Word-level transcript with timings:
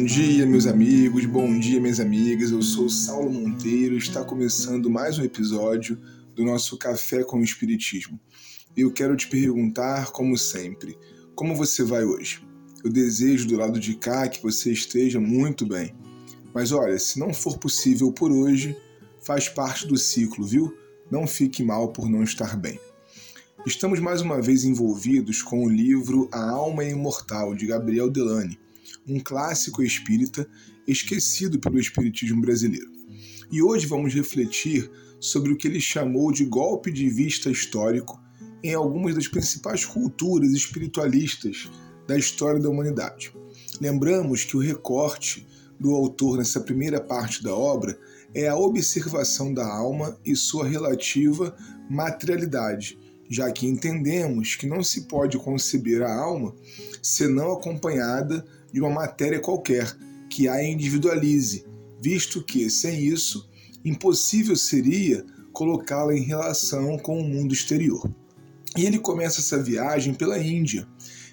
Bom 0.00 0.06
dia, 0.06 0.46
meus 0.46 0.66
amigos, 0.66 1.26
bom 1.26 1.58
dia, 1.58 1.78
minhas 1.78 2.00
amigas. 2.00 2.50
Eu 2.50 2.62
sou 2.62 2.88
Saulo 2.88 3.30
Monteiro 3.30 3.98
está 3.98 4.24
começando 4.24 4.88
mais 4.88 5.18
um 5.18 5.22
episódio 5.22 6.00
do 6.34 6.42
nosso 6.42 6.78
Café 6.78 7.22
com 7.22 7.38
o 7.38 7.44
Espiritismo. 7.44 8.18
Eu 8.74 8.90
quero 8.90 9.14
te 9.14 9.28
perguntar, 9.28 10.10
como 10.10 10.38
sempre, 10.38 10.96
como 11.34 11.54
você 11.54 11.84
vai 11.84 12.02
hoje? 12.02 12.42
Eu 12.82 12.90
desejo 12.90 13.46
do 13.46 13.58
lado 13.58 13.78
de 13.78 13.94
cá 13.94 14.26
que 14.26 14.42
você 14.42 14.72
esteja 14.72 15.20
muito 15.20 15.66
bem. 15.66 15.94
Mas 16.54 16.72
olha, 16.72 16.98
se 16.98 17.18
não 17.18 17.34
for 17.34 17.58
possível 17.58 18.10
por 18.10 18.32
hoje, 18.32 18.74
faz 19.22 19.50
parte 19.50 19.86
do 19.86 19.98
ciclo, 19.98 20.46
viu? 20.46 20.74
Não 21.10 21.26
fique 21.26 21.62
mal 21.62 21.92
por 21.92 22.08
não 22.08 22.22
estar 22.22 22.56
bem. 22.56 22.80
Estamos 23.66 24.00
mais 24.00 24.22
uma 24.22 24.40
vez 24.40 24.64
envolvidos 24.64 25.42
com 25.42 25.62
o 25.62 25.68
livro 25.68 26.26
A 26.32 26.52
Alma 26.52 26.84
Imortal, 26.84 27.54
de 27.54 27.66
Gabriel 27.66 28.08
Delane, 28.08 28.58
um 29.10 29.20
clássico 29.20 29.82
espírita 29.82 30.48
esquecido 30.86 31.58
pelo 31.58 31.78
espiritismo 31.78 32.40
brasileiro. 32.40 32.90
E 33.50 33.60
hoje 33.60 33.86
vamos 33.86 34.14
refletir 34.14 34.90
sobre 35.18 35.52
o 35.52 35.56
que 35.56 35.66
ele 35.66 35.80
chamou 35.80 36.32
de 36.32 36.44
golpe 36.44 36.92
de 36.92 37.08
vista 37.08 37.50
histórico 37.50 38.20
em 38.62 38.74
algumas 38.74 39.14
das 39.14 39.26
principais 39.26 39.84
culturas 39.84 40.52
espiritualistas 40.52 41.70
da 42.06 42.16
história 42.16 42.60
da 42.60 42.68
humanidade. 42.68 43.32
Lembramos 43.80 44.44
que 44.44 44.56
o 44.56 44.60
recorte 44.60 45.46
do 45.78 45.94
autor 45.94 46.38
nessa 46.38 46.60
primeira 46.60 47.00
parte 47.00 47.42
da 47.42 47.54
obra 47.54 47.98
é 48.34 48.46
a 48.46 48.56
observação 48.56 49.52
da 49.52 49.66
alma 49.66 50.18
e 50.24 50.36
sua 50.36 50.66
relativa 50.66 51.56
materialidade 51.88 52.98
já 53.30 53.50
que 53.52 53.64
entendemos 53.64 54.56
que 54.56 54.66
não 54.66 54.82
se 54.82 55.02
pode 55.02 55.38
conceber 55.38 56.02
a 56.02 56.12
alma 56.12 56.52
senão 57.00 57.52
acompanhada 57.52 58.44
de 58.72 58.80
uma 58.80 58.90
matéria 58.90 59.38
qualquer 59.38 59.96
que 60.28 60.48
a 60.48 60.62
individualize, 60.62 61.64
visto 62.02 62.42
que, 62.42 62.68
sem 62.68 63.00
isso, 63.04 63.48
impossível 63.84 64.56
seria 64.56 65.24
colocá-la 65.52 66.14
em 66.14 66.22
relação 66.22 66.98
com 66.98 67.20
o 67.20 67.24
mundo 67.24 67.54
exterior. 67.54 68.10
E 68.76 68.84
ele 68.84 68.98
começa 68.98 69.40
essa 69.40 69.62
viagem 69.62 70.12
pela 70.12 70.38
Índia, 70.38 70.86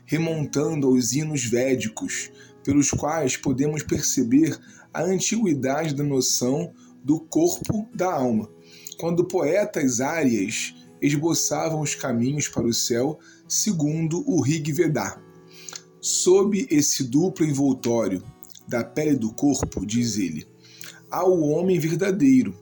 remontando 0.05 0.87
aos 0.87 1.13
hinos 1.13 1.45
védicos, 1.45 2.31
pelos 2.63 2.91
quais 2.91 3.37
podemos 3.37 3.81
perceber 3.83 4.57
a 4.93 5.01
antiguidade 5.01 5.95
da 5.95 6.03
noção 6.03 6.73
do 7.03 7.19
corpo 7.19 7.87
da 7.93 8.11
alma. 8.11 8.49
Quando 8.99 9.25
poetas 9.25 10.01
árias 10.01 10.73
esboçavam 11.01 11.81
os 11.81 11.95
caminhos 11.95 12.47
para 12.47 12.65
o 12.65 12.73
céu 12.73 13.19
segundo 13.47 14.23
o 14.29 14.41
Rig 14.41 14.71
Vedá. 14.71 15.21
Sob 16.01 16.67
esse 16.69 17.03
duplo 17.03 17.45
envoltório 17.45 18.23
da 18.67 18.83
pele 18.83 19.15
do 19.15 19.31
corpo, 19.33 19.85
diz 19.85 20.17
ele, 20.17 20.47
há 21.09 21.25
o 21.25 21.49
homem 21.49 21.79
verdadeiro, 21.79 22.53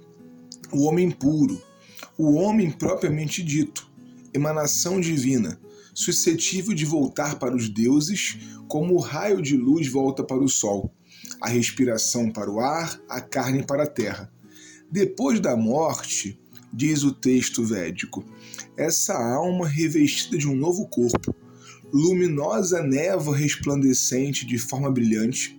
o 0.72 0.83
homem 0.83 1.09
puro, 1.09 1.61
o 2.17 2.33
homem 2.33 2.72
propriamente 2.72 3.44
dito, 3.44 3.89
emanação 4.33 5.00
divina, 5.00 5.59
suscetível 5.94 6.73
de 6.73 6.86
voltar 6.86 7.39
para 7.39 7.56
os 7.56 7.69
deuses 7.69 8.38
como 8.67 8.95
o 8.95 9.00
raio 9.00 9.41
de 9.41 9.56
luz 9.56 9.88
volta 9.88 10.23
para 10.23 10.44
o 10.44 10.50
sol, 10.50 10.94
a 11.41 11.50
respiração 11.50 12.31
para 12.31 12.51
o 12.51 12.59
ar, 12.59 13.00
a 13.09 13.22
carne 13.22 13.66
para 13.66 13.84
a 13.84 13.88
terra. 13.88 14.31
Depois 14.91 15.40
da 15.40 15.56
morte, 15.56 16.40
diz 16.75 17.03
o 17.03 17.13
texto 17.13 17.63
védico, 17.63 18.25
essa 18.75 19.13
alma 19.13 19.66
revestida 19.66 20.38
de 20.38 20.47
um 20.47 20.56
novo 20.56 20.88
corpo, 20.90 21.34
luminosa 21.94 22.84
névoa 22.84 23.38
resplandecente 23.38 24.46
de 24.46 24.58
forma 24.58 24.91
brilhante, 24.91 25.58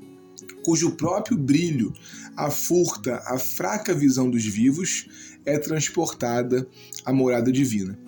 cujo 0.62 0.92
próprio 0.92 1.38
brilho 1.38 1.92
afurta 2.36 3.22
a 3.24 3.38
fraca 3.38 3.94
visão 3.94 4.28
dos 4.28 4.44
vivos, 4.44 5.06
é 5.46 5.58
transportada 5.58 6.68
à 7.04 7.12
morada 7.12 7.50
divina. 7.50 7.98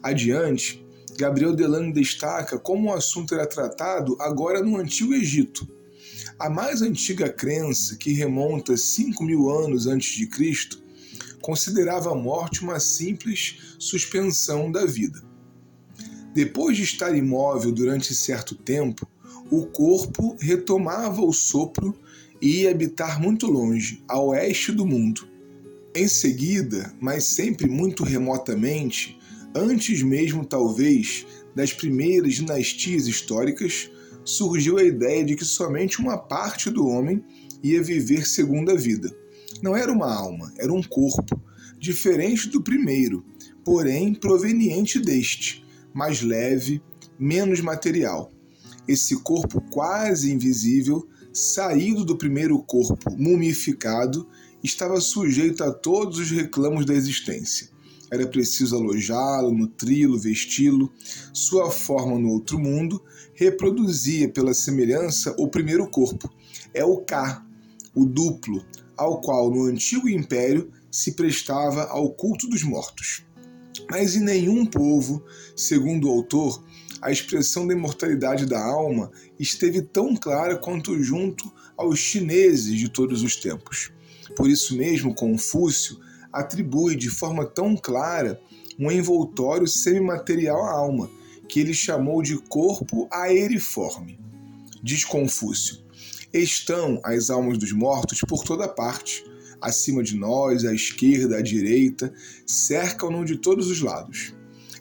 Adiante, 0.00 0.86
Gabriel 1.18 1.56
Delano 1.56 1.92
destaca 1.92 2.58
como 2.58 2.90
o 2.90 2.92
assunto 2.92 3.34
era 3.34 3.46
tratado 3.46 4.16
agora 4.20 4.62
no 4.62 4.76
Antigo 4.76 5.14
Egito. 5.14 5.66
A 6.38 6.50
mais 6.50 6.82
antiga 6.82 7.28
crença, 7.28 7.96
que 7.96 8.12
remonta 8.12 8.76
5 8.76 9.24
mil 9.24 9.48
anos 9.48 9.86
antes 9.86 10.14
de 10.16 10.26
Cristo, 10.26 10.83
considerava 11.44 12.10
a 12.10 12.14
morte 12.14 12.62
uma 12.62 12.80
simples 12.80 13.76
suspensão 13.78 14.72
da 14.72 14.86
vida. 14.86 15.22
Depois 16.32 16.74
de 16.74 16.84
estar 16.84 17.14
imóvel 17.14 17.70
durante 17.70 18.14
certo 18.14 18.54
tempo, 18.54 19.06
o 19.50 19.66
corpo 19.66 20.38
retomava 20.40 21.20
o 21.20 21.34
sopro 21.34 21.94
e 22.40 22.62
ia 22.62 22.70
habitar 22.70 23.20
muito 23.20 23.46
longe, 23.46 24.02
a 24.08 24.18
oeste 24.18 24.72
do 24.72 24.86
mundo. 24.86 25.28
Em 25.94 26.08
seguida, 26.08 26.94
mas 26.98 27.26
sempre 27.26 27.68
muito 27.68 28.04
remotamente, 28.04 29.18
antes 29.54 30.02
mesmo 30.02 30.46
talvez 30.46 31.26
das 31.54 31.74
primeiras 31.74 32.36
dinastias 32.36 33.06
históricas, 33.06 33.90
surgiu 34.24 34.78
a 34.78 34.82
ideia 34.82 35.22
de 35.22 35.36
que 35.36 35.44
somente 35.44 36.00
uma 36.00 36.16
parte 36.16 36.70
do 36.70 36.88
homem 36.88 37.22
ia 37.62 37.82
viver 37.82 38.26
segunda 38.26 38.74
vida. 38.74 39.23
Não 39.62 39.76
era 39.76 39.92
uma 39.92 40.12
alma, 40.12 40.52
era 40.58 40.72
um 40.72 40.82
corpo, 40.82 41.40
diferente 41.78 42.48
do 42.48 42.62
primeiro, 42.62 43.24
porém 43.64 44.14
proveniente 44.14 44.98
deste, 44.98 45.64
mais 45.92 46.22
leve, 46.22 46.82
menos 47.18 47.60
material. 47.60 48.32
Esse 48.86 49.16
corpo 49.16 49.60
quase 49.70 50.32
invisível, 50.32 51.08
saído 51.32 52.04
do 52.04 52.16
primeiro 52.16 52.62
corpo 52.62 53.10
mumificado, 53.16 54.28
estava 54.62 55.00
sujeito 55.00 55.62
a 55.64 55.72
todos 55.72 56.18
os 56.18 56.30
reclamos 56.30 56.84
da 56.84 56.94
existência. 56.94 57.68
Era 58.10 58.26
preciso 58.26 58.76
alojá-lo, 58.76 59.50
nutri-lo, 59.50 60.18
vesti-lo. 60.18 60.92
Sua 61.32 61.70
forma 61.70 62.18
no 62.18 62.28
outro 62.28 62.58
mundo 62.58 63.02
reproduzia 63.34 64.28
pela 64.28 64.54
semelhança 64.54 65.34
o 65.38 65.48
primeiro 65.48 65.88
corpo. 65.88 66.32
É 66.72 66.84
o 66.84 66.98
K, 66.98 67.44
o 67.94 68.04
duplo, 68.04 68.64
ao 68.96 69.20
qual 69.20 69.50
no 69.50 69.64
antigo 69.64 70.08
império 70.08 70.70
se 70.90 71.12
prestava 71.12 71.84
ao 71.84 72.10
culto 72.12 72.48
dos 72.48 72.62
mortos. 72.62 73.24
Mas 73.90 74.14
em 74.14 74.20
nenhum 74.20 74.64
povo, 74.64 75.24
segundo 75.56 76.08
o 76.08 76.12
autor, 76.12 76.62
a 77.02 77.10
expressão 77.10 77.66
da 77.66 77.74
imortalidade 77.74 78.46
da 78.46 78.64
alma 78.64 79.10
esteve 79.38 79.82
tão 79.82 80.16
clara 80.16 80.56
quanto 80.56 81.02
junto 81.02 81.52
aos 81.76 81.98
chineses 81.98 82.78
de 82.78 82.88
todos 82.88 83.22
os 83.22 83.36
tempos. 83.36 83.92
Por 84.36 84.48
isso 84.48 84.76
mesmo, 84.76 85.14
Confúcio 85.14 85.98
atribui 86.32 86.96
de 86.96 87.10
forma 87.10 87.44
tão 87.44 87.76
clara 87.76 88.40
um 88.78 88.90
envoltório 88.90 89.68
semimaterial 89.68 90.64
à 90.64 90.72
alma, 90.72 91.10
que 91.48 91.60
ele 91.60 91.74
chamou 91.74 92.22
de 92.22 92.36
corpo 92.38 93.06
aeriforme. 93.10 94.18
Diz 94.82 95.04
Confúcio: 95.04 95.83
Estão 96.34 97.00
as 97.04 97.30
almas 97.30 97.56
dos 97.58 97.70
mortos 97.70 98.20
por 98.22 98.42
toda 98.42 98.66
parte, 98.66 99.24
acima 99.60 100.02
de 100.02 100.16
nós, 100.16 100.64
à 100.64 100.74
esquerda, 100.74 101.36
à 101.36 101.40
direita, 101.40 102.12
cercam-no 102.44 103.24
de 103.24 103.38
todos 103.38 103.70
os 103.70 103.80
lados. 103.80 104.34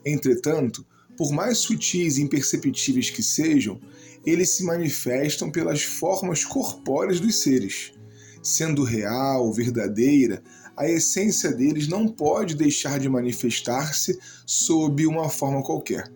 Entretanto, 0.04 0.84
por 1.16 1.32
mais 1.32 1.60
sutis 1.60 2.18
e 2.18 2.24
imperceptíveis 2.24 3.12
que 3.12 3.22
sejam, 3.22 3.80
eles 4.26 4.50
se 4.50 4.64
manifestam 4.64 5.52
pelas 5.52 5.84
formas 5.84 6.44
corpóreas 6.44 7.20
dos 7.20 7.36
seres. 7.36 7.94
Sendo 8.42 8.84
real, 8.84 9.54
verdadeira, 9.54 10.42
a 10.76 10.90
essência 10.90 11.52
deles 11.52 11.88
não 11.88 12.08
pode 12.08 12.56
deixar 12.56 13.00
de 13.00 13.08
manifestar-se 13.08 14.18
sob 14.44 15.06
uma 15.06 15.30
forma 15.30 15.62
qualquer. 15.62 16.12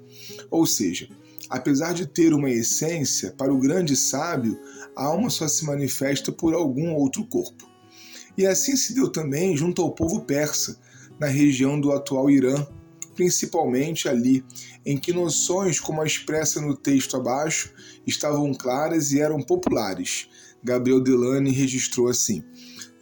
Ou 0.50 0.66
seja, 0.66 1.08
apesar 1.50 1.94
de 1.94 2.06
ter 2.06 2.34
uma 2.34 2.50
essência, 2.50 3.32
para 3.32 3.54
o 3.54 3.60
grande 3.60 3.96
sábio, 3.96 4.60
a 4.96 5.06
alma 5.06 5.30
só 5.30 5.48
se 5.48 5.66
manifesta 5.66 6.32
por 6.32 6.54
algum 6.54 6.94
outro 6.94 7.26
corpo. 7.26 7.68
E 8.38 8.46
assim 8.46 8.76
se 8.76 8.94
deu 8.94 9.10
também 9.10 9.56
junto 9.58 9.82
ao 9.82 9.94
povo 9.94 10.22
persa, 10.22 10.80
na 11.20 11.28
região 11.28 11.80
do 11.80 11.92
atual 11.92 12.30
Irã, 12.30 12.66
principalmente 13.16 14.08
ali, 14.08 14.46
em 14.86 14.98
que 14.98 15.12
noções 15.12 15.80
como 15.80 16.02
a 16.02 16.06
expressa 16.06 16.62
no 16.62 16.76
texto 16.76 17.18
abaixo 17.18 17.74
estavam 18.06 18.54
claras 18.54 19.12
e 19.12 19.20
eram 19.20 19.42
populares. 19.42 20.30
Gabriel 20.64 21.02
Delane 21.02 21.52
registrou 21.52 22.08
assim: 22.08 22.44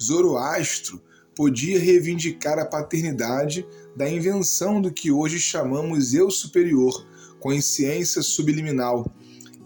Zoroastro 0.01 1.01
podia 1.35 1.77
reivindicar 1.77 2.57
a 2.57 2.65
paternidade 2.65 3.67
da 3.95 4.09
invenção 4.09 4.81
do 4.81 4.91
que 4.91 5.11
hoje 5.11 5.39
chamamos 5.39 6.13
eu 6.13 6.31
superior, 6.31 7.05
consciência 7.45 8.23
subliminal, 8.23 9.05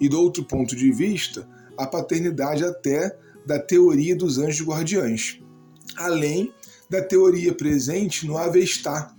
e 0.01 0.09
do 0.09 0.19
outro 0.19 0.43
ponto 0.43 0.75
de 0.75 0.91
vista, 0.91 1.47
a 1.77 1.87
paternidade 1.87 2.61
até 2.61 3.17
da 3.45 3.57
teoria 3.57 4.17
dos 4.17 4.37
anjos 4.37 4.67
guardiães, 4.67 5.41
além 5.95 6.53
da 6.89 7.01
teoria 7.01 7.53
presente 7.53 8.27
no 8.27 8.37
Avestá, 8.37 9.15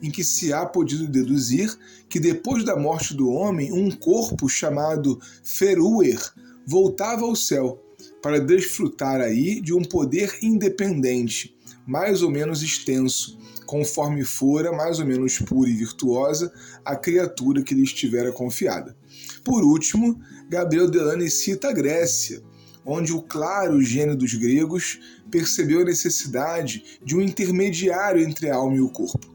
em 0.00 0.12
que 0.12 0.22
se 0.22 0.52
há 0.52 0.64
podido 0.64 1.08
deduzir 1.08 1.76
que 2.08 2.20
depois 2.20 2.64
da 2.64 2.76
morte 2.76 3.14
do 3.14 3.30
homem, 3.30 3.72
um 3.72 3.90
corpo 3.90 4.48
chamado 4.48 5.20
Feruer 5.42 6.20
voltava 6.64 7.24
ao 7.24 7.34
céu, 7.34 7.82
para 8.22 8.38
desfrutar 8.38 9.20
aí 9.20 9.60
de 9.60 9.74
um 9.74 9.82
poder 9.82 10.38
independente, 10.40 11.53
mais 11.86 12.22
ou 12.22 12.30
menos 12.30 12.62
extenso, 12.62 13.38
conforme 13.66 14.24
fora 14.24 14.72
mais 14.72 14.98
ou 14.98 15.06
menos 15.06 15.38
pura 15.38 15.68
e 15.68 15.74
virtuosa 15.74 16.52
a 16.84 16.94
criatura 16.96 17.62
que 17.62 17.74
lhe 17.74 17.82
estivera 17.82 18.32
confiada. 18.32 18.96
Por 19.42 19.62
último, 19.62 20.20
Gabriel 20.48 20.90
Delane 20.90 21.30
cita 21.30 21.68
a 21.68 21.72
Grécia, 21.72 22.42
onde 22.84 23.12
o 23.12 23.22
claro 23.22 23.82
gênio 23.82 24.16
dos 24.16 24.34
gregos 24.34 25.00
percebeu 25.30 25.80
a 25.80 25.84
necessidade 25.84 26.98
de 27.02 27.16
um 27.16 27.20
intermediário 27.20 28.22
entre 28.22 28.50
a 28.50 28.56
alma 28.56 28.76
e 28.76 28.80
o 28.80 28.90
corpo. 28.90 29.32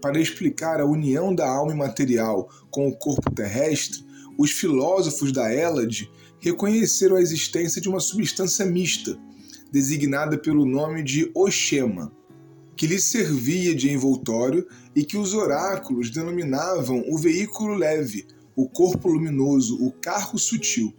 Para 0.00 0.20
explicar 0.20 0.80
a 0.80 0.86
união 0.86 1.34
da 1.34 1.48
alma 1.48 1.72
imaterial 1.72 2.48
com 2.70 2.88
o 2.88 2.96
corpo 2.96 3.30
terrestre, 3.32 4.04
os 4.38 4.52
filósofos 4.52 5.32
da 5.32 5.52
Hélade 5.52 6.10
reconheceram 6.38 7.16
a 7.16 7.20
existência 7.20 7.80
de 7.80 7.88
uma 7.88 7.98
substância 7.98 8.64
mista, 8.64 9.18
designada 9.70 10.38
pelo 10.38 10.64
nome 10.64 11.02
de 11.02 11.30
Oxema, 11.34 12.12
que 12.76 12.86
lhe 12.86 13.00
servia 13.00 13.74
de 13.74 13.90
envoltório 13.90 14.66
e 14.94 15.04
que 15.04 15.16
os 15.16 15.34
oráculos 15.34 16.10
denominavam 16.10 17.04
o 17.08 17.18
veículo 17.18 17.74
leve, 17.74 18.26
o 18.54 18.68
corpo 18.68 19.08
luminoso, 19.08 19.84
o 19.84 19.92
carro 19.92 20.38
sutil. 20.38 20.94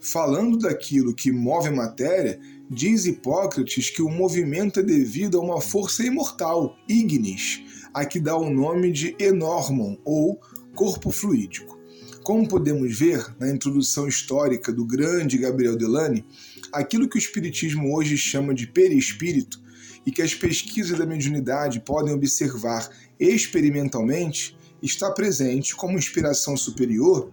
Falando 0.00 0.56
daquilo 0.56 1.14
que 1.14 1.30
move 1.30 1.68
a 1.68 1.72
matéria, 1.72 2.40
diz 2.70 3.04
Hipócrates 3.04 3.90
que 3.90 4.00
o 4.00 4.08
movimento 4.08 4.80
é 4.80 4.82
devido 4.82 5.38
a 5.38 5.42
uma 5.42 5.60
força 5.60 6.02
imortal, 6.02 6.76
ignis, 6.88 7.62
a 7.92 8.04
que 8.04 8.20
dá 8.20 8.36
o 8.36 8.48
nome 8.48 8.92
de 8.92 9.14
enormon, 9.18 9.96
ou 10.04 10.40
corpo 10.74 11.10
fluídico. 11.10 11.79
Como 12.22 12.46
podemos 12.46 12.98
ver 12.98 13.24
na 13.38 13.50
introdução 13.50 14.06
histórica 14.06 14.70
do 14.70 14.84
grande 14.84 15.38
Gabriel 15.38 15.76
Delane, 15.76 16.24
aquilo 16.72 17.08
que 17.08 17.16
o 17.16 17.18
Espiritismo 17.18 17.94
hoje 17.94 18.16
chama 18.16 18.54
de 18.54 18.66
perispírito 18.66 19.60
e 20.04 20.10
que 20.10 20.22
as 20.22 20.34
pesquisas 20.34 20.98
da 20.98 21.06
mediunidade 21.06 21.80
podem 21.80 22.12
observar 22.12 22.88
experimentalmente, 23.18 24.56
está 24.82 25.10
presente 25.10 25.74
como 25.74 25.98
inspiração 25.98 26.56
superior 26.56 27.30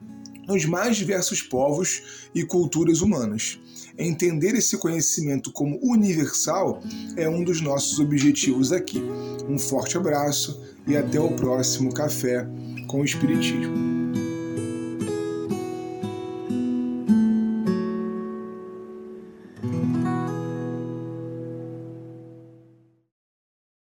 nos 0.48 0.64
mais 0.66 0.96
diversos 0.96 1.42
povos 1.42 2.30
e 2.34 2.44
culturas 2.44 3.02
humanas. 3.02 3.60
Entender 3.98 4.56
esse 4.56 4.78
conhecimento 4.78 5.52
como 5.52 5.80
universal 5.82 6.82
é 7.18 7.28
um 7.28 7.44
dos 7.44 7.60
nossos 7.60 8.00
objetivos 8.00 8.72
aqui. 8.72 9.02
Um 9.50 9.60
forte 9.60 9.98
abraço 9.98 10.62
e 10.88 10.96
até 10.96 11.20
o 11.20 11.36
próximo 11.36 11.94
Café 11.94 12.48
com 12.88 13.02
o 13.02 13.06
Espiritismo. 13.06 13.97